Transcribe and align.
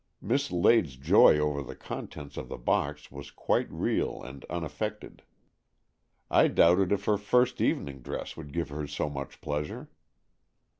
Miss 0.19 0.49
Lade's 0.51 0.95
joy 0.95 1.37
over 1.37 1.61
the 1.61 1.75
contents 1.75 2.35
of 2.35 2.47
the 2.47 2.57
box 2.57 3.11
was 3.11 3.29
quite 3.29 3.71
real 3.71 4.19
and 4.23 4.43
unaffected. 4.45 5.21
I 6.27 6.47
doubted 6.47 6.91
if 6.91 7.05
her 7.05 7.19
first 7.19 7.61
evening 7.61 8.01
dress 8.01 8.35
would 8.35 8.51
give 8.51 8.69
her 8.69 8.87
so 8.87 9.11
much 9.11 9.41
pleasure. 9.41 9.91